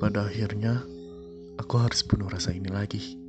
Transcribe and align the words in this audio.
Pada 0.00 0.24
akhirnya, 0.24 0.80
aku 1.60 1.76
harus 1.76 2.00
bunuh 2.00 2.32
rasa 2.32 2.56
ini 2.56 2.72
lagi. 2.72 3.20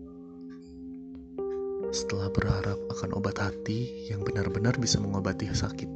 Setelah 1.91 2.31
berharap 2.31 2.79
akan 2.95 3.11
obat 3.11 3.43
hati 3.43 4.07
yang 4.07 4.23
benar-benar 4.23 4.79
bisa 4.79 4.95
mengobati 5.03 5.51
sakit. 5.51 5.91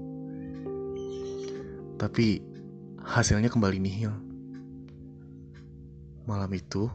Tapi, 1.95 2.43
hasilnya 2.99 3.47
kembali 3.47 3.79
nihil. 3.79 4.11
Malam 6.27 6.51
itu, 6.51 6.91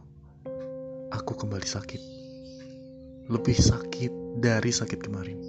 aku 1.09 1.33
kembali 1.41 1.65
sakit. 1.65 2.03
Lebih 3.33 3.57
sakit 3.57 4.45
dari 4.45 4.77
sakit 4.77 5.01
kemarin. 5.01 5.41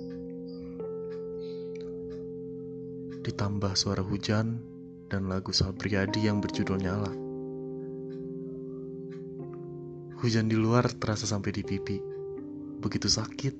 Ditambah 3.27 3.75
suara 3.75 3.99
hujan 3.99 4.55
dan 5.11 5.27
lagu 5.27 5.51
Sabriadi 5.51 6.31
yang 6.31 6.39
berjudul 6.39 6.79
Nyala. 6.79 7.30
Hujan 10.21 10.45
di 10.45 10.53
luar 10.53 10.85
terasa 11.01 11.25
sampai 11.25 11.49
di 11.49 11.65
pipi. 11.65 11.97
Begitu 12.77 13.09
sakit, 13.09 13.57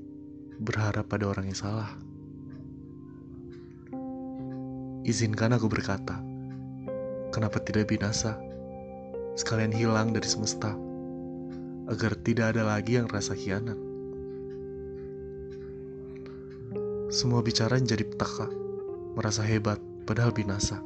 berharap 0.62 1.10
pada 1.10 1.26
orang 1.26 1.50
yang 1.50 1.58
salah. 1.58 1.90
Izinkan 5.02 5.58
aku 5.58 5.66
berkata, 5.66 6.22
kenapa 7.34 7.58
tidak 7.66 7.90
binasa? 7.90 8.38
Sekalian 9.34 9.74
hilang 9.74 10.14
dari 10.14 10.30
semesta, 10.30 10.78
agar 11.90 12.14
tidak 12.22 12.54
ada 12.54 12.70
lagi 12.78 13.02
yang 13.02 13.10
rasa 13.10 13.34
khianat. 13.34 13.82
Semua 17.10 17.42
bicara 17.42 17.82
menjadi 17.82 18.06
petaka, 18.06 18.46
merasa 19.18 19.42
hebat, 19.42 19.82
padahal 20.06 20.30
binasa. 20.30 20.78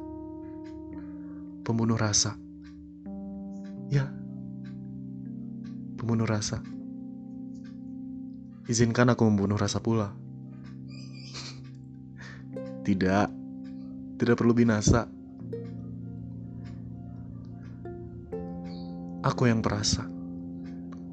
Pembunuh 1.68 2.00
rasa. 2.00 2.40
Ya, 3.92 4.08
pembunuh 6.06 6.30
rasa. 6.30 6.62
Izinkan 8.70 9.10
aku 9.10 9.26
membunuh 9.26 9.58
rasa 9.58 9.82
pula. 9.82 10.14
tidak, 12.86 13.34
tidak 14.22 14.38
perlu 14.38 14.54
binasa. 14.54 15.10
Aku 19.26 19.50
yang 19.50 19.66
perasa, 19.66 20.06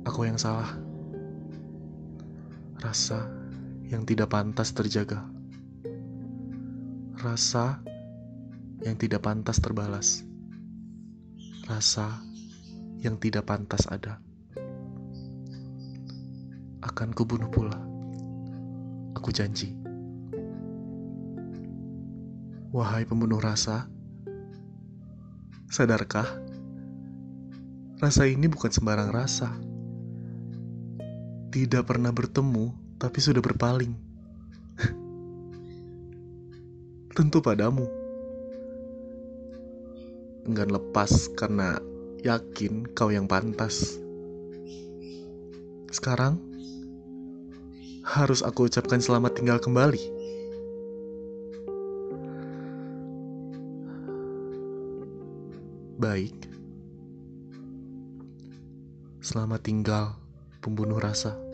aku 0.05 0.29
yang 0.29 0.37
salah. 0.37 0.77
Rasa 2.77 3.33
yang 3.89 4.05
tidak 4.05 4.29
pantas 4.29 4.77
terjaga, 4.77 5.25
rasa 7.17 7.81
yang 8.85 9.01
tidak 9.01 9.25
pantas 9.25 9.57
terbalas, 9.57 10.21
rasa 11.65 12.21
yang 13.01 13.17
tidak 13.17 13.49
pantas 13.49 13.89
ada 13.89 14.21
akan 16.83 17.15
kubunuh 17.15 17.47
pula. 17.47 17.79
Aku 19.15 19.31
janji. 19.31 19.71
Wahai 22.75 23.07
pembunuh 23.07 23.39
rasa, 23.39 23.87
sadarkah? 25.71 26.27
Rasa 28.03 28.27
ini 28.27 28.51
bukan 28.51 28.73
sembarang 28.73 29.15
rasa. 29.15 29.55
Tidak 31.53 31.85
pernah 31.87 32.11
bertemu, 32.11 32.99
tapi 32.99 33.19
sudah 33.23 33.45
berpaling. 33.45 33.95
Tentu 37.17 37.39
padamu. 37.45 37.87
Enggan 40.49 40.75
lepas 40.75 41.31
karena 41.39 41.79
yakin 42.27 42.91
kau 42.91 43.15
yang 43.15 43.31
pantas. 43.31 44.03
Sekarang, 45.93 46.52
harus 48.13 48.45
aku 48.45 48.69
ucapkan 48.69 49.01
selamat 49.01 49.41
tinggal 49.41 49.57
kembali. 49.57 50.05
Baik. 55.97 56.37
Selamat 59.25 59.65
tinggal, 59.65 60.19
pembunuh 60.61 61.01
rasa. 61.01 61.52